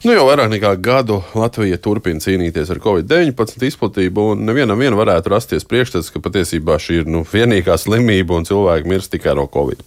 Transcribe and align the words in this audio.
Nu, 0.00 0.14
jau 0.16 0.22
vairāk 0.24 0.48
nekā 0.48 0.70
gadu 0.80 1.18
Latvija 1.36 1.76
turpina 1.84 2.22
cīnīties 2.24 2.70
ar 2.72 2.78
covid-19 2.80 3.66
izplatību, 3.68 4.30
un 4.32 4.46
nevienam 4.48 4.80
vien 4.80 4.94
varētu 4.96 5.28
rasties 5.28 5.66
priekšstats, 5.68 6.08
ka 6.14 6.22
patiesībā 6.24 6.78
šī 6.80 7.02
ir 7.02 7.10
nu, 7.12 7.20
vienīgā 7.28 7.76
slimība 7.76 8.38
un 8.38 8.48
cilvēki 8.48 8.88
mirst 8.88 9.12
tikai 9.12 9.34
no 9.36 9.44
covid. 9.52 9.82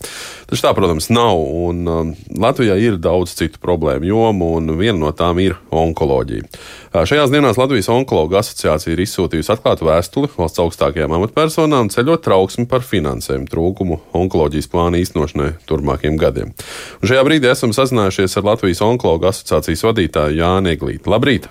Taču 0.52 0.68
tā, 0.68 0.76
protams, 0.78 1.10
nav. 1.10 1.41
Un, 1.41 1.81
um, 1.89 2.12
Latvijā 2.46 2.78
ir 2.78 3.02
daudz 3.02 3.34
citu 3.39 3.57
problēmu 3.63 4.05
jomu, 4.12 4.52
un 4.60 4.76
viena 4.78 4.99
no 5.02 5.10
tām 5.18 5.41
ir 5.41 5.57
onkoloģija. 5.73 6.46
Šajās 6.94 7.31
dienās 7.33 7.57
Latvijas 7.57 7.87
Onkologu 7.89 8.37
asociācija 8.37 8.93
ir 8.93 8.99
izsūtījusi 9.01 9.49
atklātu 9.49 9.87
vēstuli 9.87 10.29
valsts 10.35 10.62
augstākajām 10.62 11.15
amatpersonām, 11.17 11.89
ceļot 11.89 12.21
trauksmi 12.21 12.67
par 12.69 12.85
finansējumu 12.85 13.49
trūkumu 13.49 13.97
onkoloģijas 14.21 14.69
plāna 14.69 15.01
īstenošanai 15.01 15.56
turpmākiem 15.65 16.21
gadiem. 16.21 16.53
Un 17.02 17.09
šajā 17.09 17.25
brīdī 17.25 17.49
esam 17.49 17.73
sazinājušies 17.73 18.38
ar 18.38 18.49
Latvijas 18.52 18.85
Onkologu 18.85 19.31
asociācijas 19.31 19.88
vadītāju 19.89 20.38
Jāni 20.43 20.77
Eglīti. 20.77 21.09
Labrīt! 21.09 21.49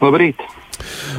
Labrīt! 0.00 0.40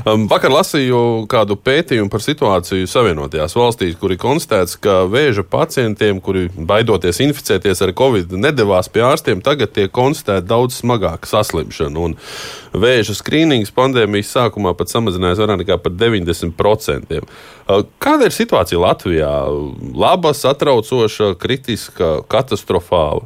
Um, 0.05 0.25
vakar 0.29 0.53
lasīju 0.53 1.25
kādu 1.31 1.57
pētījumu 1.57 2.11
par 2.13 2.23
situāciju 2.23 2.89
Savienotajās 2.89 3.55
valstīs, 3.57 3.97
kur 3.99 4.13
ir 4.13 4.19
konstatēts, 4.21 4.77
ka 4.81 5.03
vēža 5.09 5.45
pacientiem, 5.49 6.21
kuri 6.23 6.47
baidoties 6.55 7.21
inficēties 7.25 7.83
ar 7.85 7.93
covid, 7.97 8.35
nedavās 8.39 8.91
pie 8.91 9.05
ārstiem, 9.07 9.43
tagad 9.45 9.73
tiek 9.75 9.93
konstatēta 9.95 10.45
daudz 10.49 10.79
smagāka 10.81 11.29
saslimšana. 11.29 12.07
Un 12.07 12.17
vēža 12.75 13.15
skrīnings 13.17 13.73
pandēmijas 13.75 14.33
sākumā 14.35 14.75
pat 14.77 14.93
samazinājās 14.93 15.41
vairāk 15.43 15.63
nekā 15.63 15.79
par 15.81 15.95
90%. 15.95 17.21
Uh, 17.21 17.85
kāda 18.01 18.29
ir 18.29 18.35
situācija 18.35 18.81
Latvijā? 18.81 19.31
Laba, 19.95 20.35
satraucoša, 20.37 21.33
kritiska, 21.41 22.19
katastrofāla? 22.31 23.25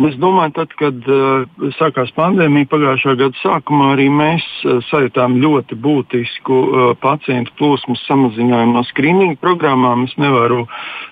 Es 0.00 0.14
domāju, 0.16 0.54
tad, 0.56 0.70
kad 0.80 1.08
uh, 1.12 1.42
sākās 1.76 2.08
pandēmija 2.16 2.70
pagājušā 2.72 3.12
gada 3.20 3.36
sākumā, 3.42 3.90
arī 3.92 4.06
mēs 4.08 4.44
uh, 4.64 4.78
sajūtām 4.88 5.34
ļoti 5.42 5.76
būtisku 5.76 6.56
uh, 6.56 6.84
pacientu 7.02 7.52
plūsmas 7.58 8.00
samazinājumu 8.08 8.78
no 8.78 8.84
skrīninga 8.88 9.36
programmām. 9.42 10.06
Es 10.08 10.16
nevaru 10.20 10.62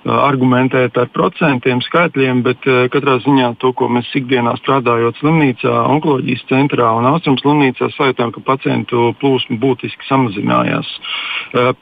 argumentēt 0.09 0.97
ar 1.01 1.11
procentiem, 1.13 1.83
skaitļiem, 1.85 2.41
bet 2.47 2.65
katrā 2.93 3.19
ziņā 3.25 3.51
to, 3.61 3.73
ko 3.77 3.89
mēs 3.93 4.09
ikdienā 4.17 4.55
strādājot 4.61 5.19
slimnīcā, 5.21 5.73
onkoloģijas 5.97 6.45
centrā 6.49 6.89
un 6.97 7.09
austrums 7.11 7.43
slimnīcā, 7.45 7.91
sajūtām, 7.93 8.33
ka 8.33 8.45
pacientu 8.47 9.11
plūsma 9.21 9.59
būtiski 9.61 10.09
samazinājās. 10.09 10.89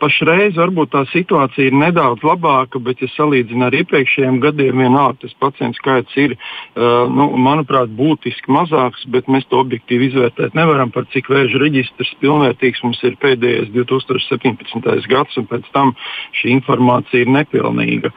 Pašreiz 0.01 0.59
varbūt 0.59 0.95
tā 0.97 1.05
situācija 1.13 1.71
ir 1.71 1.79
nedaudz 1.79 2.25
labāka, 2.27 2.81
bet, 2.83 3.05
ja 3.05 3.11
salīdzinām 3.15 3.69
ar 3.69 3.79
iepriekšējiem 3.83 4.41
gadiem, 4.43 4.83
vienalga 4.87 5.27
tas 5.27 5.37
pacientu 5.43 5.83
skaits 5.83 6.19
ir. 6.25 6.37
Uh, 6.75 6.96
nu, 7.13 7.29
manuprāt, 7.41 7.91
būtiski 7.97 8.53
mazāks, 8.53 9.05
bet 9.13 9.29
mēs 9.33 9.47
to 9.51 9.61
objektīvi 9.63 10.11
izvērtēt 10.11 10.57
nevaram. 10.59 10.93
Par 10.95 11.07
cik 11.13 11.31
vēža 11.33 11.61
reģistrs 11.63 12.15
pilnvērtīgs 12.23 12.83
mums 12.85 13.03
ir 13.07 13.19
pēdējais 13.23 13.73
2017. 13.75 15.09
gads, 15.11 15.37
un 15.41 15.49
pēc 15.51 15.69
tam 15.75 15.93
šī 16.37 16.55
informācija 16.57 17.25
ir 17.25 17.33
nepilnīga. 17.35 18.13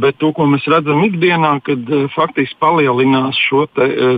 Bet 0.00 0.18
to, 0.22 0.32
ko 0.36 0.48
mēs 0.50 0.66
redzam 0.70 1.02
ikdienā, 1.06 1.54
kad 1.66 1.92
faktiski 2.14 2.58
palielinās 2.62 3.38
šo 3.48 3.66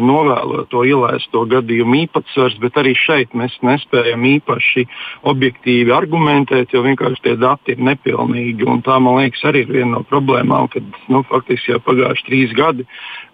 novēloto 0.01 0.85
ielaisto 0.89 1.45
gadījumu 1.51 2.05
īpatsvars, 2.05 2.59
bet 2.63 2.79
arī 2.81 2.95
šeit 2.99 3.35
mēs 3.37 3.57
nespējam 3.67 4.25
īpaši 4.37 4.87
objektīvi 5.31 5.95
argumentēt, 5.95 6.75
jo 6.75 6.85
vienkārši 6.87 7.25
tie 7.27 7.37
dati 7.41 7.75
ir 7.75 7.85
nepilnīgi. 7.91 8.69
Tā, 8.87 8.99
man 9.03 9.21
liekas, 9.21 9.43
arī 9.49 9.65
ir 9.65 9.75
viena 9.75 9.99
no 9.99 10.05
problēmām, 10.09 10.69
kad 10.73 10.87
nu, 11.13 11.23
faktiski 11.29 11.75
jau 11.75 11.81
pagājuši 11.85 12.27
trīs 12.29 12.55
gadi. 12.57 12.87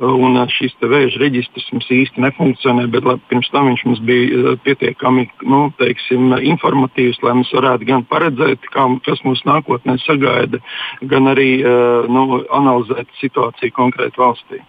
Un 0.02 0.36
šis 0.56 0.74
vēža 0.80 1.20
reģistrs 1.20 1.68
mums 1.74 1.88
īsti 1.92 2.22
nefunkcionē, 2.24 2.86
bet 2.92 3.06
lai, 3.08 3.16
pirms 3.30 3.50
tam 3.52 3.70
viņš 3.70 3.84
mums 3.88 4.02
bija 4.08 4.26
eh, 4.40 4.48
pietiekami 4.64 5.26
nu, 5.48 5.60
teiksim, 5.80 6.32
informatīvs, 6.54 7.20
lai 7.24 7.36
mēs 7.40 7.52
varētu 7.56 7.88
gan 7.88 8.06
paredzēt, 8.10 8.66
kā, 8.72 8.88
kas 9.06 9.22
mūs 9.26 9.44
nākotnē 9.48 9.98
sagaida, 10.04 10.62
gan 11.02 11.32
arī 11.32 11.50
eh, 11.60 12.08
nu, 12.12 12.42
analizēt 12.60 13.12
situāciju 13.20 13.76
konkrēti 13.76 14.22
valstī. 14.22 14.62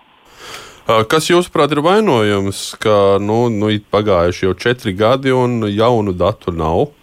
Kas 0.88 1.26
jūsuprāt 1.28 1.74
ir 1.76 1.82
vainojams, 1.84 2.62
ka 2.80 3.18
nu, 3.20 3.50
nu, 3.52 3.74
pagājuši 3.92 4.46
jau 4.46 4.54
četri 4.56 4.94
gadi 4.96 5.34
un 5.36 5.66
jaunu 5.68 6.14
datu 6.16 6.54
nav? 6.56 6.94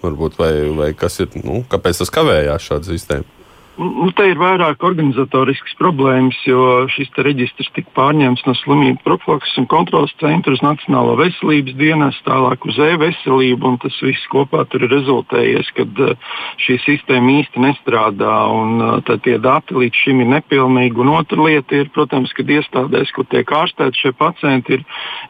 Varbūt, 0.00 0.38
vai, 0.40 0.52
vai 0.72 0.88
kas 0.96 1.20
ir, 1.20 1.28
nu, 1.44 1.60
kāpēc 1.68 2.00
tas 2.00 2.12
kavējās 2.14 2.70
šāda 2.70 2.88
sistēma? 2.88 3.39
Nu, 3.80 4.10
te 4.12 4.26
ir 4.28 4.36
vairāk 4.36 4.82
organizatoriskas 4.84 5.72
problēmas, 5.78 6.36
jo 6.44 6.84
šis 6.92 7.08
reģistrs 7.24 7.70
tika 7.72 7.88
pārņemts 7.96 8.42
no 8.44 8.52
slimību 8.58 9.00
profilakses 9.06 9.56
un 9.62 9.68
kontrolas 9.72 10.12
centra 10.20 10.52
uz 10.52 10.60
Nacionālo 10.60 11.14
veselības 11.16 11.78
dienas, 11.78 12.18
tālāk 12.26 12.66
uz 12.68 12.76
e-veselību. 12.76 13.70
Tas 13.80 13.96
viss 14.04 14.26
kopā 14.32 14.66
ir 14.76 14.84
rezultējies, 14.90 15.70
ka 15.78 15.86
uh, 15.88 16.34
šī 16.60 16.76
sistēma 16.84 17.38
īsti 17.38 17.62
nestrādā 17.64 18.34
un 18.52 18.84
uh, 18.84 19.14
tie 19.24 19.38
dati 19.40 19.78
līdz 19.78 20.02
šim 20.02 20.20
ir 20.26 20.30
nepilnīgi. 20.34 21.00
Un 21.00 21.14
otra 21.14 21.40
lieta 21.48 21.80
ir, 21.80 21.88
protams, 21.94 22.36
kad 22.36 22.52
iestādēs, 22.52 23.14
kur 23.16 23.28
tiek 23.32 23.48
ārstēti 23.48 24.04
šie 24.04 24.14
pacienti, 24.20 24.76
ir 24.76 24.84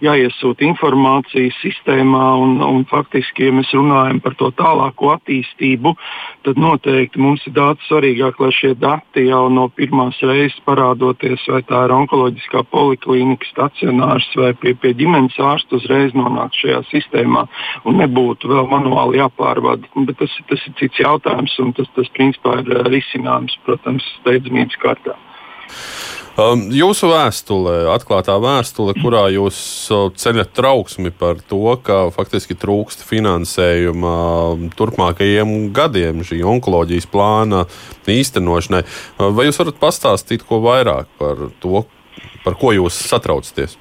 jāiesūta 0.09 0.67
informācija 0.67 1.55
sistēmā. 1.61 2.25
Un, 2.41 2.59
un 2.67 2.82
faktiski, 2.91 3.47
ja 3.47 3.55
mēs 3.61 3.71
runājam 3.78 4.19
par 4.27 4.34
to 4.43 4.50
tālāko 4.59 5.15
attīstību, 5.15 5.94
tad 6.49 6.59
noteikti 6.59 7.22
mums 7.22 7.47
ir 7.47 7.55
daudz 7.55 7.87
svarīgāk 7.87 8.40
lai 8.41 8.51
šie 8.55 8.73
dati 8.78 9.27
jau 9.27 9.45
no 9.53 9.67
pirmās 9.77 10.19
reizes 10.25 10.59
parādoties, 10.67 11.45
vai 11.53 11.61
tā 11.69 11.84
ir 11.87 11.95
onkoloģiskā 11.97 12.62
poliklinika, 12.73 13.49
stacionārs 13.51 14.28
vai 14.41 14.53
pie, 14.61 14.75
pie 14.81 14.95
ģimenes 14.99 15.39
ārsta, 15.41 15.78
uzreiz 15.81 16.15
nonāktu 16.17 16.65
šajā 16.65 16.81
sistēmā 16.91 17.47
un 17.89 18.00
nebūtu 18.03 18.50
vēl 18.50 18.71
manuāli 18.71 19.21
jāpārvada. 19.21 19.91
Bet 19.97 20.21
tas, 20.23 20.37
tas 20.50 20.65
ir 20.67 20.77
cits 20.81 21.03
jautājums, 21.03 21.59
un 21.62 21.75
tas, 21.77 21.91
tas 21.97 22.11
principā 22.17 22.61
ir 22.62 22.73
eh, 22.77 22.87
risināms, 22.97 23.59
protams, 23.67 24.06
steidzamības 24.21 24.81
kārtā. 24.83 25.19
Um, 26.39 26.69
jūsu 26.71 27.09
vēstule, 27.11 27.73
atklātā 27.91 28.37
vēstule, 28.41 28.95
kurā 29.03 29.25
jūs 29.35 29.59
ceļat 29.91 30.53
trauksmi 30.55 31.11
par 31.11 31.41
to, 31.51 31.75
ka 31.83 32.05
faktiski 32.15 32.55
trūkst 32.55 33.03
finansējuma 33.09 34.15
um, 34.53 34.69
turpmākajiem 34.79 35.73
gadiem 35.75 36.23
šī 36.27 36.39
onkoloģijas 36.55 37.11
plāna 37.11 37.65
īstenošanai. 38.07 38.85
Uh, 38.87 39.29
vai 39.35 39.49
jūs 39.49 39.59
varat 39.59 39.83
pastāstīt 39.83 40.47
ko 40.47 40.63
vairāk 40.63 41.11
par 41.19 41.49
to, 41.63 41.83
par 42.47 42.59
ko 42.62 42.77
jūs 42.79 43.03
satraucaties? 43.11 43.75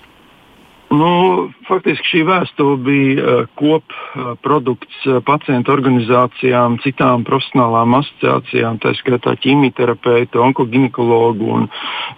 Nu, 0.90 1.50
faktiski 1.68 2.08
šī 2.10 2.20
vēstule 2.26 2.78
bija 2.82 3.22
uh, 3.22 3.50
kopprodukts 3.60 5.04
uh, 5.06 5.20
pacientu 5.22 5.70
organizācijām, 5.76 6.80
citām 6.82 7.22
profesionālām 7.28 7.94
asociācijām, 8.00 8.80
tā 8.82 8.96
skaitā 8.98 9.36
ķīmijterapeitu, 9.44 10.42
onkoginekologu 10.42 11.52
un, 11.54 11.68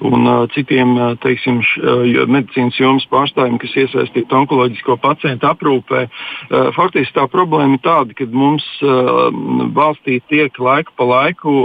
un 0.07 0.29
citiem 0.55 0.93
teiksim, 1.21 1.59
medicīnas 2.31 2.77
jomas 2.79 3.05
pārstāvjiem, 3.11 3.57
kas 3.59 3.75
iesaistīti 3.83 4.37
onkoloģisko 4.39 4.95
pacientu 5.03 5.49
aprūpē. 5.49 6.05
Faktiski 6.75 7.15
tā 7.17 7.27
problēma 7.31 7.75
ir 7.75 7.83
tāda, 7.83 8.15
ka 8.15 8.27
mums 8.31 8.65
valstī 9.75 10.19
tiek 10.31 10.55
laiku 10.61 10.95
pa 10.97 11.07
laiku 11.09 11.55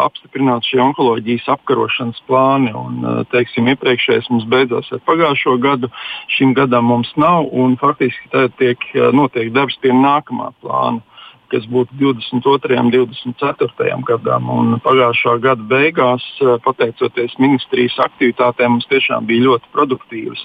apstiprināts 0.00 0.70
šie 0.70 0.80
onkoloģijas 0.86 1.48
apkarošanas 1.58 2.22
plāni. 2.28 2.72
Un, 2.76 3.26
teiksim, 3.34 3.68
iepriekšējais 3.74 4.30
mums 4.32 4.48
beidzās 4.50 4.90
ar 4.94 5.04
pagājušo 5.08 5.58
gadu 5.62 5.92
šim 6.38 6.54
gadam 6.56 6.88
mums 6.88 7.10
nav. 7.20 7.50
Faktiski 7.82 8.46
tiek 8.58 8.88
noteikti 9.12 9.54
darbs 9.54 9.78
pie 9.82 9.92
nākamā 9.92 10.52
plāna 10.62 11.04
kas 11.52 11.66
būtu 11.68 11.96
22. 12.00 12.76
un 12.76 12.90
24. 12.92 13.98
gadam. 14.08 14.48
Un 14.52 14.74
pagājušā 14.84 15.38
gada 15.44 15.64
beigās, 15.70 16.24
pateicoties 16.64 17.36
ministrijas 17.40 17.96
aktivitātēm, 18.04 18.76
mums 18.76 18.88
tiešām 18.92 19.28
bija 19.28 19.46
ļoti 19.48 19.72
produktīvas. 19.72 20.42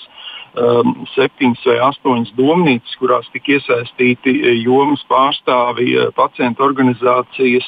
Um, 0.53 0.91
septiņas 1.15 1.63
vai 1.65 1.79
astoņas 1.81 2.33
domnīcas, 2.38 2.91
kurās 3.01 3.25
tika 3.33 3.55
iesaistīti 3.55 4.35
jomas 4.61 5.01
pārstāvi, 5.09 5.95
pacientu 6.13 6.61
organizācijas, 6.61 7.65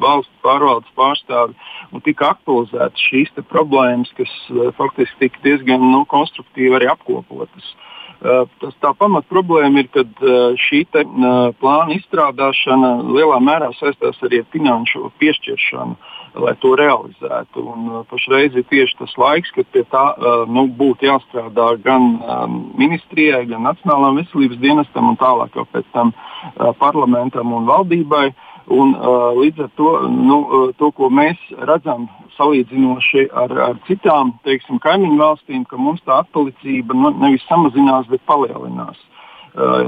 valsts 0.00 0.32
pārvaldes 0.40 0.88
pārstāvi. 0.96 1.52
Un 1.92 2.00
tika 2.06 2.30
aktualizētas 2.32 3.04
šīs 3.10 3.34
problēmas, 3.52 4.08
kas 4.16 4.32
faktiski 4.78 5.26
tika 5.26 5.44
diezgan 5.44 5.84
nu, 5.92 6.06
konstruktīvi 6.08 6.80
arī 6.80 6.88
apkopotas. 6.88 7.74
Uh, 8.20 8.44
tas 8.60 8.74
tā 8.84 8.90
pamat 9.00 9.24
problēma 9.32 9.80
ir, 9.80 9.86
ka 9.92 10.02
uh, 10.04 10.56
šī 10.60 10.82
te, 10.92 11.06
uh, 11.08 11.52
plāna 11.56 11.94
izstrādāšana 11.96 12.90
lielā 13.16 13.38
mērā 13.40 13.70
saistās 13.78 14.20
arī 14.26 14.42
ar 14.42 14.48
finanšu 14.52 15.08
piešķiršanu 15.22 15.96
lai 16.34 16.54
to 16.62 16.74
realizētu. 16.78 17.64
Un, 17.72 17.88
uh, 17.90 18.04
pašreiz 18.10 18.54
ir 18.56 18.66
tieši 18.70 18.98
tas 19.00 19.16
laiks, 19.20 19.52
kad 19.56 19.68
pie 19.74 19.84
tā 19.90 20.04
uh, 20.12 20.44
nu, 20.50 20.66
būtu 20.80 21.08
jāstrādā 21.08 21.72
gan 21.84 22.06
um, 22.20 22.60
ministrijai, 22.78 23.46
gan 23.50 23.66
Nacionālajām 23.68 24.22
veselības 24.22 24.62
dienestam 24.62 25.10
un 25.10 25.18
tālāk 25.20 25.58
jau 25.58 25.66
pēc 25.72 25.90
tam 25.96 26.14
uh, 26.14 26.70
parlamentam 26.78 27.52
un 27.56 27.68
valdībai. 27.70 28.30
Un, 28.70 28.92
uh, 28.94 29.32
līdz 29.34 29.64
ar 29.64 29.70
to, 29.74 29.92
nu, 30.14 30.40
to, 30.78 30.92
ko 30.94 31.08
mēs 31.10 31.38
redzam 31.66 32.06
salīdzinoši 32.36 33.26
ar, 33.34 33.54
ar 33.70 33.80
citām 33.88 34.36
teiksim, 34.46 34.78
kaimiņu 34.84 35.18
valstīm, 35.18 35.64
ka 35.66 35.80
mums 35.80 36.04
tā 36.06 36.20
atpalicība 36.22 36.94
nu, 36.94 37.10
nevis 37.18 37.42
samazinās, 37.50 38.06
bet 38.12 38.22
palielinās. 38.30 39.00
Uh, 39.00 39.19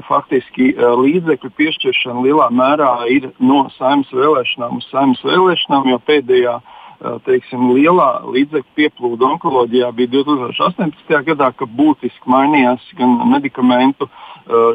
faktiski 0.08 0.72
uh, 0.74 0.96
līdzekļu 0.98 1.50
piešķiršana 1.58 2.22
lielā 2.24 2.48
mērā 2.50 2.92
ir 3.12 3.30
no 3.38 3.68
saimnes 3.76 4.10
vēlēšanām 4.10 4.80
uz 4.80 4.88
saimnes 4.90 5.22
vēlēšanām, 5.22 5.86
jo 5.92 5.98
pēdējā 6.06 6.54
uh, 6.58 7.18
teiksim, 7.26 7.70
lielā 7.76 8.10
līdzekļu 8.26 8.76
pieplūda 8.78 9.28
onkoloģijā 9.36 9.92
bija 9.94 10.12
2018. 10.16 11.14
gadā, 11.30 11.52
kad 11.54 11.70
būtiski 11.78 12.30
mainījās 12.30 12.84
gan 12.98 13.18
medikamentu 13.30 14.10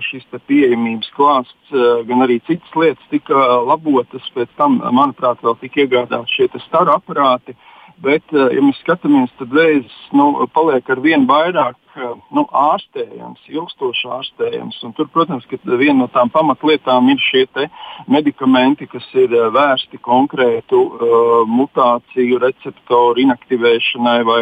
šis 0.07 0.23
pieejamības 0.47 1.09
klāsts, 1.11 1.71
gan 2.07 2.23
arī 2.23 2.37
citas 2.47 2.71
lietas 2.71 3.09
tika 3.11 3.35
labotas. 3.67 4.23
Pēc 4.31 4.47
tam, 4.55 4.77
manuprāt, 4.79 5.41
vēl 5.43 5.57
tika 5.59 5.81
iegādāti 5.83 6.37
šie 6.37 6.61
staru 6.63 6.93
aparāti. 6.95 7.51
Bet, 7.99 8.23
ja 8.31 8.61
mēs 8.63 8.79
skatāmies, 8.79 9.33
tad 9.35 9.51
vēzis 9.51 9.97
nu, 10.15 10.47
paliek 10.55 10.87
ar 10.87 11.01
vien 11.03 11.27
vairāk 11.27 11.75
nu, 12.33 12.43
ārstējams, 12.51 13.43
ilgstoši 13.51 14.09
ārstējams. 14.17 14.79
Un 14.87 14.93
tur, 14.97 15.09
protams, 15.13 15.47
viena 15.65 16.03
no 16.03 16.07
tām 16.13 16.31
pamatlietām 16.33 17.09
ir 17.13 17.21
šie 17.23 17.45
medikamenti, 18.11 18.87
kas 18.91 19.05
ir 19.15 19.33
eh, 19.33 19.47
vērsti 19.53 19.99
konkrētu 20.03 20.79
uh, 20.83 21.35
mutāciju 21.47 22.39
receptoru 22.43 23.21
inaktivēšanai 23.23 24.17
vai 24.27 24.41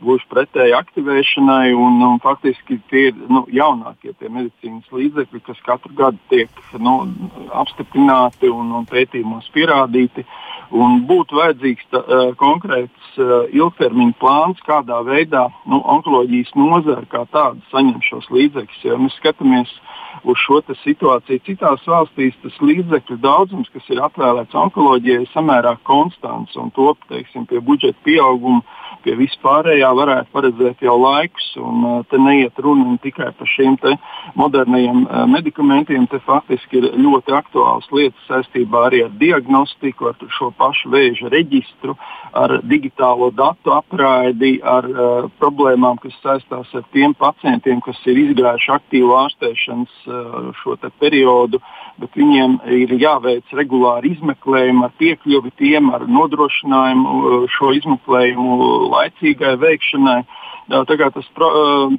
gluži 0.00 0.28
pretēji 0.30 0.76
aktivēšanai. 0.78 1.74
Un, 1.74 2.00
un, 2.06 2.20
faktiski 2.22 2.78
tie 2.90 3.08
ir 3.10 3.20
nu, 3.28 3.44
jaunākie 3.52 4.14
tie 4.18 4.30
medicīnas 4.30 4.88
līdzekļi, 4.92 5.42
kas 5.48 5.60
katru 5.66 5.94
gadu 5.98 6.20
tiek 6.32 6.50
nu, 6.78 7.00
apstiprināti 7.64 8.50
un, 8.52 8.72
un 8.80 8.88
pētījumos 8.90 9.50
pierādīti. 9.54 10.26
Un 10.74 11.04
būtu 11.06 11.36
vajadzīgs 11.38 11.86
tā, 11.92 12.00
uh, 12.02 12.30
konkrēts 12.38 13.18
uh, 13.22 13.44
ilgtermiņa 13.54 14.16
plāns, 14.18 14.62
kādā 14.66 14.98
veidā 15.06 15.44
nu, 15.70 15.78
onkoloģijas 15.78 16.50
nozara 16.58 17.06
kā 17.10 17.22
tāda 17.30 17.60
saņem 17.70 18.00
šos 18.02 18.26
līdzekļus. 18.34 18.80
Ja 18.82 18.98
mēs 18.98 19.14
skatāmies 19.20 19.70
uz 20.26 20.40
šo 20.42 20.58
situāciju 20.80 21.42
citās 21.46 21.84
valstīs, 21.86 22.34
tas 22.42 22.58
līdzekļu 22.62 23.20
daudzums, 23.22 23.70
kas 23.74 23.86
ir 23.90 24.02
atvēlēts 24.02 24.56
onkoloģijai, 24.64 25.22
ir 25.22 25.30
samērā 25.30 25.76
konstants 25.86 26.58
un 26.58 26.74
top 26.74 26.98
teiksim, 27.10 27.46
pie 27.50 27.62
budžeta 27.62 27.98
pieauguma 28.06 28.62
pie 29.04 29.14
vispārējā 29.18 29.90
varētu 29.94 30.32
paredzēt 30.32 30.82
jau 30.82 30.96
laikus. 30.98 31.52
Un, 31.60 31.86
uh, 31.86 32.02
te 32.10 32.18
neiet 32.18 32.58
runa 32.58 32.96
tikai 33.04 33.30
par 33.38 33.50
šiem 33.50 33.78
moderniem 34.38 35.04
medikamentiem, 35.30 36.06
te 36.10 36.18
faktiski 36.24 36.78
ir 36.80 36.86
ļoti 36.98 37.34
aktuāls 37.36 37.88
lietas 37.92 38.28
saistībā 38.28 38.86
arī 38.88 39.04
ar 39.06 39.12
diagnostiku, 39.20 40.10
ar 40.10 40.34
šo 40.38 40.50
pašu 40.64 40.90
vēža 40.92 41.30
reģistru, 41.32 41.96
ar 42.34 42.56
digitālo 42.66 43.30
datu 43.34 43.74
apraidi, 43.76 44.56
ar 44.64 44.88
uh, 44.88 45.28
problēmām, 45.42 46.00
kas 46.02 46.16
saistās 46.22 46.72
ar 46.74 46.84
tiem 46.94 47.14
pacientiem, 47.18 47.82
kas 47.84 48.00
ir 48.10 48.20
izgājuši 48.24 48.72
aktīvu 48.78 49.14
ārstēšanas 49.20 49.94
uh, 50.08 50.88
periodu, 51.02 51.60
bet 52.00 52.16
viņiem 52.18 52.58
ir 52.80 52.96
jāveic 53.00 53.54
regulāri 53.58 54.14
izmeklējumi 54.16 54.86
ar 54.86 54.96
piekļuvi 55.00 55.54
tiem, 55.60 55.92
ar 55.94 56.08
nodrošinājumu 56.08 57.14
uh, 57.20 57.36
šo 57.54 57.74
izmeklējumu 57.80 58.58
laicīgai 58.94 59.54
veikšanai. 59.62 60.20
Kā 60.24 60.53
tas 60.68 61.26
pro, 61.34 61.48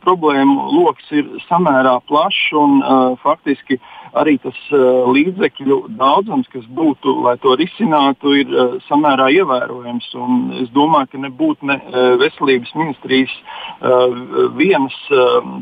problēmu 0.01 0.71
lokus 0.73 1.12
ir 1.12 1.27
samērā 1.50 2.00
plašs 2.07 2.53
un 2.57 2.81
faktiski 3.21 3.77
arī 4.15 4.38
tas 4.39 4.56
līdzekļu 4.71 5.77
daudzums, 6.00 6.47
kas 6.53 6.65
būtu, 6.65 7.13
lai 7.25 7.35
to 7.44 7.56
risinātu, 7.59 8.33
ir 8.33 8.47
samērā 8.88 9.29
ievērojams. 9.35 10.07
Un 10.15 10.53
es 10.63 10.69
domāju, 10.73 11.12
ka 11.12 11.17
nebūtu 11.25 11.67
ne 11.67 11.79
veselības 12.21 12.71
ministrijas 12.75 13.33
vienas 14.56 14.95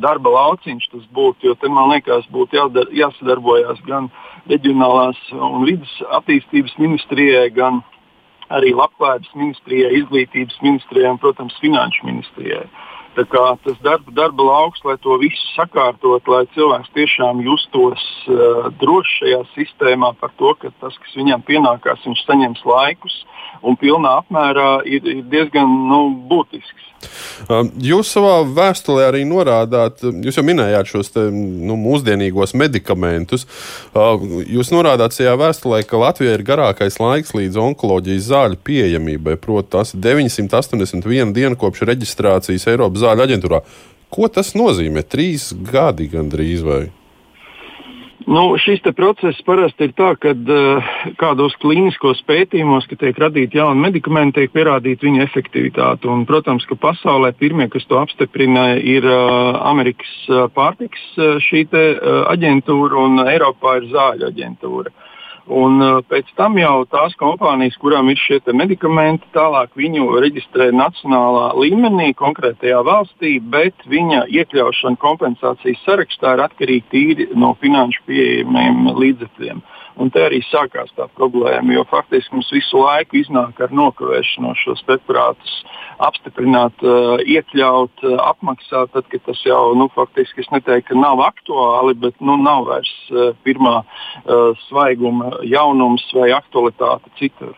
darba 0.04 0.36
lauciņš 0.38 0.92
tas 0.94 1.08
būtu, 1.12 1.50
jo 1.50 1.56
te 1.56 1.68
man 1.70 1.90
liekas 1.96 2.30
būtu 2.32 2.60
jādar, 2.60 2.92
jāsadarbojas 2.94 3.82
gan 3.88 4.12
reģionālās 4.52 5.20
un 5.34 5.66
vidas 5.68 5.92
attīstības 6.20 6.78
ministrijai, 6.78 7.50
gan 7.56 7.82
arī 8.54 8.74
Labklājības 8.76 9.32
ministrijai, 9.40 9.94
izglītības 9.98 10.60
ministrijai 10.62 11.14
un, 11.14 11.22
protams, 11.22 11.56
finanšu 11.64 12.06
ministrijai. 12.06 12.66
Kā 12.68 12.93
tas 13.16 13.78
darba, 13.86 14.12
darba 14.12 14.44
lauks, 14.44 14.84
lai 14.88 14.98
to 15.02 15.18
visu 15.22 15.44
sakārtot, 15.54 16.28
lai 16.28 16.44
cilvēks 16.56 16.94
tiešām 16.98 17.44
justos 17.46 18.04
uh, 18.28 18.70
droši 18.82 19.20
šajā 19.20 19.42
sistēmā 19.54 20.14
par 20.20 20.34
to, 20.38 20.54
ka 20.62 20.74
tas, 20.82 20.98
kas 20.98 21.20
viņam 21.20 21.46
pienākās, 21.48 22.06
viņš 22.08 22.26
saņems 22.26 22.66
laikus 22.66 23.22
un 23.64 23.78
pilnā 23.80 24.18
apmērā, 24.24 24.84
ir, 24.90 25.06
ir 25.08 25.24
diezgan 25.32 25.70
nu, 25.90 26.02
būtisks. 26.30 26.90
Um, 27.52 27.70
jūs 27.84 28.12
savā 28.14 28.38
vēstulē 28.48 29.08
arī 29.10 29.24
norādāt, 29.28 30.04
jūs 30.04 30.38
jau 30.40 30.46
minējāt 30.46 30.92
šos 30.94 31.12
te, 31.16 31.26
nu, 31.34 31.76
mūsdienīgos 31.80 32.56
medikamentus. 32.60 33.46
Uh, 33.92 34.22
jūs 34.48 34.72
norādāt 34.74 35.16
šajā 35.18 35.34
vēstulē, 35.42 35.82
ka 35.88 36.00
Latvijā 36.00 36.38
ir 36.38 36.46
garākais 36.48 37.00
laiks 37.02 37.36
līdz 37.36 37.60
onkoloģijas 37.66 38.30
zāļu 38.30 38.60
pieejamībai, 38.68 39.36
proti, 39.44 39.74
tas 39.76 39.94
981 39.96 41.34
diena 41.36 41.60
kopš 41.60 41.84
reģistrācijas 41.90 42.70
Eiropas 42.72 43.03
zāļu 43.04 43.28
aģentūrā. 43.28 43.62
Ko 44.14 44.30
tas 44.30 44.54
nozīmē? 44.58 45.06
Trīs 45.10 45.52
gadi 45.72 46.10
gandrīz 46.12 46.66
vai? 46.66 46.84
Nu, 48.24 48.56
šis 48.58 48.80
process 48.96 49.42
parasti 49.44 49.90
ir 49.90 49.94
tā, 49.98 50.14
ka 50.16 50.32
uh, 50.32 50.92
kādos 51.20 51.56
klīniskos 51.60 52.22
pētījumos, 52.30 52.88
kad 52.88 53.02
tiek 53.02 53.18
radīti 53.20 53.60
jauni 53.60 53.84
medikamenti, 53.84 54.40
tiek 54.40 54.54
pierādīta 54.54 55.08
viņa 55.08 55.26
efektivitāte. 55.26 56.08
Un, 56.08 56.24
protams, 56.30 56.64
ka 56.70 56.78
pasaulē 56.80 57.34
pirmie, 57.36 57.68
kas 57.74 57.84
to 57.90 58.00
apstiprina, 58.00 58.78
ir 58.80 59.04
uh, 59.10 59.60
Amerikas 59.68 60.14
uh, 60.30 60.46
pārtiks 60.56 61.04
uh, 61.18 61.36
šī 61.44 61.66
te, 61.74 61.84
uh, 61.98 62.24
aģentūra 62.32 63.02
un 63.04 63.26
Eiropā 63.26 63.82
ir 63.82 63.90
zāļu 63.92 64.30
aģentūra. 64.32 64.94
Un 65.52 65.82
uh, 65.84 65.98
pēc 66.08 66.30
tam 66.40 66.56
jau 66.56 66.86
tās 66.88 67.16
kompānijas, 67.20 67.76
kurām 67.82 68.08
ir 68.14 68.20
šie 68.22 68.40
medikamenti, 68.56 69.28
tālāk 69.36 69.74
viņu 69.76 70.08
reģistrē 70.24 70.70
nacionālā 70.72 71.50
līmenī, 71.60 72.14
konkrētajā 72.16 72.80
valstī, 72.88 73.40
bet 73.44 73.76
viņa 73.92 74.24
iekļaušana 74.32 74.96
kompensācijas 75.04 75.84
sarakstā 75.84 76.38
ir 76.38 76.46
atkarīga 76.46 76.88
tīri 76.96 77.28
no 77.36 77.52
finanšu 77.60 78.06
pieejamiem 78.08 78.88
līdzekļiem. 78.96 79.60
Un 80.02 80.10
te 80.10 80.24
arī 80.26 80.40
sākās 80.48 80.90
tā 80.98 81.06
problēma, 81.18 81.74
jo 81.76 81.84
faktiski 81.90 82.34
mums 82.34 82.50
visu 82.54 82.82
laiku 82.82 83.20
iznāk 83.20 83.60
ar 83.62 83.74
nokavēšanos 83.78 84.64
šos 84.66 84.82
preparātus 84.88 85.60
apstiprināt, 86.02 86.82
uh, 86.82 87.22
iekļaut, 87.22 88.02
uh, 88.02 88.16
apmaksāt, 88.32 88.90
tad, 88.96 89.06
kad 89.12 89.26
tas 89.28 89.44
jau 89.46 89.76
nu, 89.78 89.90
faktiski 89.94 90.48
neteiktu, 90.50 90.94
ka 90.94 91.00
nav 91.00 91.22
aktuāli, 91.28 91.94
bet 92.02 92.18
nu, 92.26 92.40
nav 92.42 92.66
vairs 92.72 92.94
uh, 93.12 93.32
pirmā 93.46 93.82
svaiguma 94.68 95.30
jaunums 95.46 96.06
vai 96.16 96.32
aktualitāte 96.34 97.12
citur. 97.20 97.54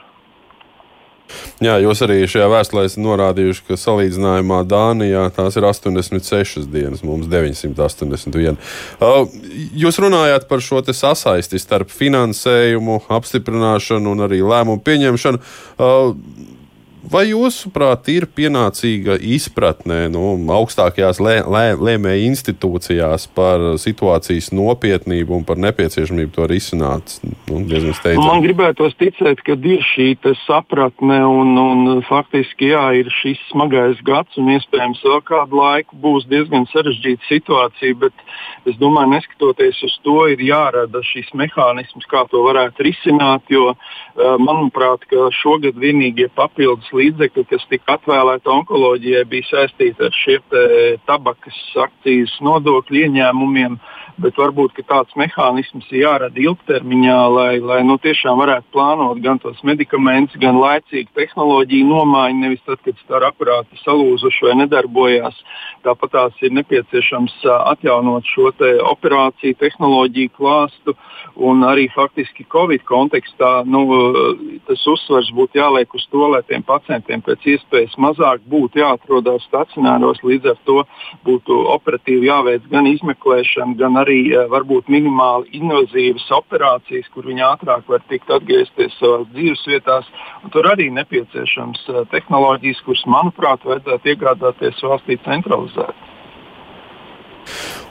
Jā, 1.63 1.77
jūs 1.81 2.01
arī 2.05 2.17
šajā 2.29 2.47
vēstulē 2.51 2.85
esat 2.87 3.01
norādījuši, 3.03 3.63
ka 3.69 3.77
salīdzinājumā 3.79 4.61
Dānijā 4.69 5.23
tās 5.35 5.55
ir 5.57 5.67
86 5.67 6.67
dienas, 6.71 7.03
mums 7.07 7.29
981. 7.31 8.59
Jūs 9.85 10.01
runājāt 10.03 10.49
par 10.49 10.63
šo 10.63 10.83
sasaisti 10.85 11.61
starp 11.61 11.93
finansējumu, 11.93 13.01
apstiprināšanu 13.17 14.13
un 14.15 14.27
arī 14.27 14.41
lēmumu 14.45 14.83
pieņemšanu. 14.85 15.41
Vai 17.11 17.27
jūsuprāt, 17.29 18.07
ir 18.09 18.25
pienācīga 18.33 19.17
izpratne 19.21 20.05
nu, 20.09 20.23
augstākajās 20.55 21.19
lē, 21.21 21.35
lē, 21.45 21.65
lēmēju 21.77 22.29
institūcijās 22.31 23.27
par 23.37 23.61
situācijas 23.81 24.49
nopietnību 24.55 25.35
un 25.37 25.45
par 25.45 25.59
nepieciešamību 25.61 26.33
to 26.33 26.47
risināt? 26.49 27.17
Nu, 27.45 27.61
Man 28.25 28.41
gribētos 28.41 28.97
ticēt, 28.97 29.43
ka 29.45 29.53
ir 29.53 29.85
šī 29.85 30.07
sapratne 30.45 31.19
un, 31.29 31.53
un 31.61 32.01
faktiski 32.07 32.71
jā, 32.71 32.85
ir 33.01 33.11
šis 33.13 33.41
smagais 33.51 34.01
gads 34.07 34.39
un 34.41 34.49
iespējams 34.55 35.03
vēl 35.05 35.21
kādu 35.27 35.61
laiku 35.61 35.99
būs 36.01 36.25
diezgan 36.31 36.65
sarežģīta 36.71 37.29
situācija, 37.29 37.99
bet 38.01 38.25
es 38.65 38.79
domāju, 38.81 39.13
neskatoties 39.13 39.83
uz 39.85 39.99
to, 40.05 40.17
ir 40.33 40.41
jārada 40.41 41.03
šis 41.05 41.29
mehānisms, 41.37 42.09
kā 42.09 42.25
to 42.31 42.41
varētu 42.47 42.89
risināt, 42.89 43.45
jo 43.53 43.75
manuprāt, 44.15 45.03
šogad 45.41 45.75
vienīgie 45.79 46.29
papildus 46.35 46.87
līdzekļi, 46.95 47.45
kas 47.49 47.67
tika 47.71 47.97
atvēlēti 47.97 48.51
onkoloģijai, 48.51 49.25
bija 49.27 49.49
saistīti 49.49 50.07
ar 50.07 50.15
šiem 50.15 50.57
tabakas 51.09 51.59
akcijas 51.87 52.37
nodokļu 52.45 53.05
ieņēmumiem. 53.05 53.79
Bet 54.15 54.37
varbūt 54.39 54.77
tāds 54.87 55.11
mehānisms 55.19 55.89
ir 55.91 56.05
jārada 56.05 56.39
ilgtermiņā, 56.39 57.17
lai, 57.35 57.57
lai 57.59 57.81
nu, 57.83 57.97
tiešām 57.99 58.37
varētu 58.39 58.69
plānot 58.71 59.19
gan 59.19 59.41
tos 59.43 59.59
medikamentus, 59.67 60.39
gan 60.39 60.55
laicīgu 60.55 61.11
tehnoloģiju 61.19 61.89
nomaiņu, 61.89 62.39
nevis 62.45 62.63
tad, 62.63 62.79
kad 62.85 62.95
stāra 63.03 63.33
aparāti 63.33 63.75
salūzuši 63.81 64.47
vai 64.47 64.55
nedarbojās. 64.61 65.41
Tāpat 65.83 66.13
tās 66.15 66.39
ir 66.47 66.55
nepieciešams 66.55 67.41
atjaunot 67.57 68.23
šo 68.31 68.53
te 68.55 68.71
operāciju 68.79 69.59
tehnoloģiju 69.59 70.31
klāstu. 70.39 70.95
Un 71.35 71.67
arī 71.67 71.89
faktiski 71.91 72.47
Covid 72.47 72.87
kontekstā 72.87 73.65
nu, 73.67 73.83
tas 74.67 74.85
uzsvers 74.91 75.29
būtu 75.35 75.59
jāliek 75.59 75.91
uz 75.95 76.05
to, 76.11 76.23
lai 76.31 76.41
tiem 76.47 76.63
pacientiem 76.65 77.23
pēc 77.25 77.45
iespējas 77.55 77.95
mazāk 78.01 78.43
būtu 78.51 78.81
jāatrodas 78.81 79.45
stacionāros. 79.49 80.21
Līdz 80.25 80.53
ar 80.53 80.59
to 80.69 80.77
būtu 81.27 81.59
operatīvi 81.75 82.29
jāveic 82.29 82.65
gan 82.71 82.89
izmeklēšana, 82.89 83.77
gan 83.79 83.99
arī 84.01 84.19
varbūt 84.51 84.89
minimāli 84.91 85.61
invazīvas 85.61 86.27
operācijas, 86.39 87.11
kur 87.13 87.29
viņi 87.29 87.45
ātrāk 87.51 87.87
var 87.91 88.03
tikt 88.09 88.31
atgriezties 88.31 88.97
savās 88.99 89.29
dzīves 89.33 89.67
vietās. 89.69 90.09
Tur 90.55 90.71
arī 90.71 90.89
nepieciešams 90.95 91.87
tehnoloģijas, 92.13 92.83
kuras, 92.87 93.05
manuprāt, 93.09 93.65
vajadzētu 93.67 94.13
iegādāties 94.15 94.83
valstī 94.85 95.19
centralizēti. 95.25 96.14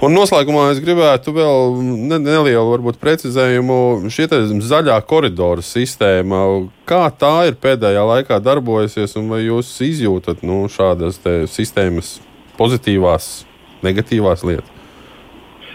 Un 0.04 0.12
noslēgumā 0.12 0.66
es 0.74 0.80
gribētu 0.84 1.32
vēl 1.32 1.78
ne, 1.80 2.18
nelielu 2.20 2.64
varbūt, 2.68 2.98
precizējumu. 3.00 3.78
Šī 4.12 4.26
zaļā 4.66 4.98
koridora 5.08 5.64
sistēma, 5.64 6.42
kā 6.88 7.06
tā 7.16 7.32
ir 7.48 7.56
pēdējā 7.62 8.04
laikā 8.10 8.40
darbojusies, 8.44 9.16
un 9.20 9.32
vai 9.32 9.44
jūs 9.46 9.72
izjūtat 9.86 10.44
nu, 10.44 10.64
šādas 10.72 11.22
sistēmas 11.54 12.18
pozitīvās, 12.60 13.32
negatīvās 13.86 14.44
lietas? 14.44 14.73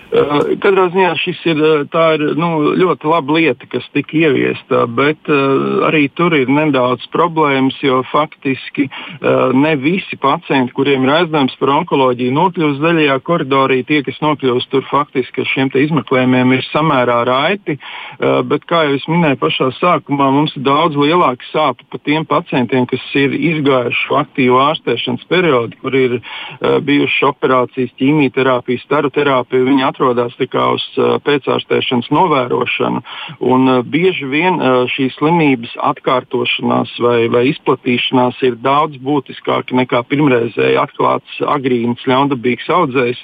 Eh, 0.10 0.56
katrā 0.58 0.88
ziņā 0.90 1.12
šis 1.22 1.40
ir, 1.52 1.60
eh, 1.62 2.14
ir 2.16 2.22
nu, 2.40 2.74
ļoti 2.74 3.06
laba 3.06 3.36
lieta, 3.36 3.68
kas 3.70 3.86
tika 3.94 4.18
ieviesta, 4.18 4.88
bet 4.90 5.30
uh, 5.30 5.86
arī 5.86 6.10
tur 6.18 6.34
ir 6.34 6.50
nedaudz 6.50 7.06
problēmas, 7.14 7.78
jo 7.84 8.02
faktiski 8.10 8.88
uh, 8.90 9.54
ne 9.54 9.76
visi 9.78 10.18
pacienti, 10.18 10.74
kuriem 10.74 11.06
ir 11.06 11.12
aizdevums 11.14 11.54
par 11.60 11.70
onkoloģiju, 11.76 12.34
nokļūst 12.34 12.82
zaļajā 12.82 13.18
koridorī. 13.22 13.84
Tie, 13.86 14.02
kas 14.06 14.18
nokļūst 14.24 14.72
tur, 14.72 14.86
faktiski 14.90 15.44
ar 15.44 15.52
šiem 15.52 15.70
izmeklējumiem 15.78 16.56
ir 16.58 16.66
samērā 16.72 17.20
raiti. 17.30 17.78
Uh, 18.18 18.42
bet, 18.42 18.66
kā 18.66 18.88
jau 18.88 18.98
es 18.98 19.06
minēju 19.12 19.38
pašā 19.44 19.70
sākumā, 19.78 20.32
mums 20.34 20.56
ir 20.58 20.66
daudz 20.66 20.98
lielāka 20.98 21.46
sāpe 21.52 21.86
par 21.92 22.02
tiem 22.02 22.26
pacientiem, 22.26 22.90
kas 22.90 23.06
ir 23.14 23.38
izgājuši 23.38 24.18
aktīvu 24.24 24.58
ārstēšanas 24.66 25.30
periodu, 25.30 25.78
kur 25.84 25.96
ir 25.96 26.20
bijušas 26.60 27.30
operācijas, 27.30 27.94
ķīmijterapija, 28.02 28.82
staroterapija 28.88 29.68
atrodas 30.00 30.36
uz 30.40 30.84
pēcārstēšanas 31.26 32.08
novērošanu. 32.14 33.02
Un, 33.44 33.70
bieži 33.84 34.26
vien 34.32 34.60
šīs 34.88 35.18
slimības 35.20 35.76
atkārtošanās 35.84 36.96
vai, 37.04 37.28
vai 37.28 37.50
izplatīšanās 37.52 38.40
ir 38.48 38.56
daudz 38.64 38.98
būtiskāka 39.04 39.76
nekā 39.76 40.04
pirmreizēji 40.08 40.80
atklāts 40.80 41.42
agrīns 41.44 42.06
ļaundabīgs 42.08 42.70
audzējs. 42.72 43.20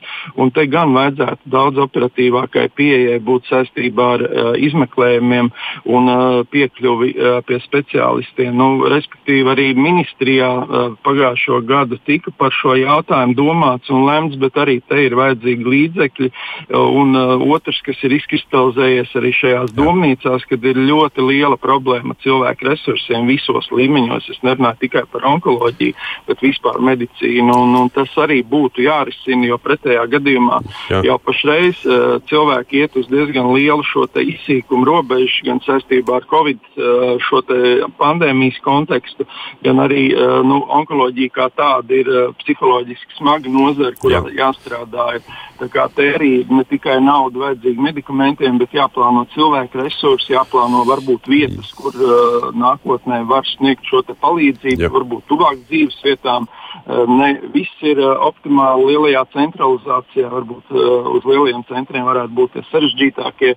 Te 0.56 0.66
gan 0.72 0.94
vajadzētu 0.96 1.52
daudz 1.52 1.80
operatīvākai 1.86 2.68
pieejai 2.76 3.20
būt 3.24 3.48
saistībā 3.50 4.10
ar 4.18 4.26
izmeklējumiem 4.60 5.52
un 5.86 6.12
piekļuvi 6.52 7.14
pie 7.48 7.60
speciālistiem. 7.64 8.52
Nu, 8.56 8.86
respektīvi, 8.92 9.48
arī 9.52 9.70
ministrijā 9.80 10.52
pagājušo 11.06 11.62
gadu 11.68 12.00
tika 12.08 12.32
par 12.36 12.54
šo 12.56 12.76
jautājumu 12.80 13.36
domāts 13.38 13.92
un 13.94 14.06
lemts, 14.08 14.40
bet 14.40 14.60
arī 14.60 14.80
te 14.88 15.06
ir 15.08 15.16
vajadzīgi 15.18 15.72
līdzekļi, 15.76 16.32
Un 16.74 17.14
uh, 17.14 17.36
otrs, 17.54 17.78
kas 17.86 18.00
ir 18.08 18.16
izkristalizējies 18.16 19.12
arī 19.20 19.32
šajās 19.38 19.74
domnīcās, 19.78 20.46
kad 20.50 20.64
ir 20.66 20.80
ļoti 20.82 21.22
liela 21.22 21.58
problēma 21.62 22.16
cilvēku 22.24 22.66
resursiem 22.66 23.28
visos 23.30 23.70
līmeņos. 23.70 24.32
Es 24.34 24.42
nerunāju 24.46 24.82
tikai 24.86 25.04
par 25.12 25.28
onkoloģiju, 25.30 25.94
bet 26.26 26.42
vispār 26.42 26.80
medicīnu. 26.82 27.54
Un, 27.54 27.76
un 27.78 27.92
tas 27.94 28.10
arī 28.22 28.40
būtu 28.42 28.82
jārisina, 28.86 29.46
jo 29.52 29.60
pretējā 29.62 30.08
gadījumā 30.16 30.62
Jā. 30.90 31.04
jau 31.12 31.20
pašreiz 31.22 31.84
uh, 31.86 32.18
cilvēki 32.32 32.82
iet 32.82 32.98
uz 32.98 33.10
diezgan 33.14 33.52
lielu 33.54 33.86
šo 33.86 34.08
izsīkumu 34.10 34.88
robežu, 34.90 35.46
gan 35.46 35.62
saistībā 35.66 36.18
ar 36.18 36.28
Covid 36.30 36.62
uh, 36.74 37.16
šo 37.22 37.44
pandēmijas 38.00 38.58
kontekstu, 38.66 39.28
gan 39.66 39.84
arī 39.86 40.08
uh, 40.16 40.42
nu, 40.46 40.64
onkoloģija 40.80 41.36
kā 41.36 41.50
tāda 41.54 42.02
ir 42.02 42.10
uh, 42.10 42.34
psiholoģiski 42.42 43.20
smaga 43.20 43.54
nozara, 43.54 43.94
kurā 44.02 44.24
Jā. 44.32 44.36
jāstrādā. 44.46 45.20
Tā 45.56 45.70
kā 45.72 45.86
te 45.96 46.10
arī 46.18 46.34
ne 46.56 46.66
tikai 46.68 46.98
nauda 47.04 47.42
vajadzīga 47.42 47.86
medikamentiem, 47.88 48.60
bet 48.62 48.76
jāplāno 48.76 49.26
cilvēku 49.34 49.82
resursi, 49.82 50.34
jāplāno 50.34 50.84
varbūt 50.88 51.30
vietas, 51.32 51.72
kur 51.78 51.96
uh, 51.96 52.50
nākotnē 52.56 53.24
var 53.30 53.48
sniegt 53.56 53.88
šo 53.90 54.04
palīdzību, 54.06 54.86
Jā. 54.86 54.92
varbūt 54.94 55.28
tuvāk 55.32 55.60
dzīves 55.70 55.98
vietām. 56.06 56.48
Uh, 56.86 57.04
ne 57.10 57.32
viss 57.54 57.84
ir 57.88 58.00
uh, 58.04 58.14
optimāli 58.28 58.92
lielajā 58.92 59.26
centralizācijā, 59.34 60.30
varbūt 60.32 60.74
uh, 60.76 61.12
uz 61.16 61.28
lielajiem 61.28 61.66
centriem 61.70 62.08
varētu 62.08 62.36
būt 62.38 62.56
tie 62.56 62.66
sarežģītākie, 62.72 63.54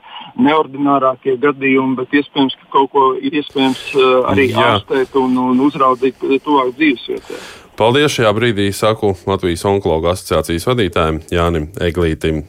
neordinārākie 0.48 1.38
gadījumi, 1.42 1.98
bet 2.00 2.18
iespējams, 2.22 2.58
ka 2.60 2.72
kaut 2.78 2.92
ko 2.94 3.06
ir 3.18 3.40
iespējams 3.42 3.86
uh, 3.96 4.10
arī 4.32 4.50
Jā. 4.52 4.74
ārstēt 4.74 5.16
un, 5.20 5.38
un 5.50 5.64
uzraudzīt 5.68 6.22
tuvāk 6.44 6.76
dzīves 6.78 7.08
vietām. 7.14 7.48
Paldies 7.78 8.10
šajā 8.10 8.32
brīdī, 8.34 8.64
saku 8.74 9.12
Latvijas 9.28 9.62
onkologu 9.70 10.08
asociācijas 10.10 10.66
vadītājiem 10.66 11.20
Jānim 11.30 11.68
Eglītim. 11.78 12.48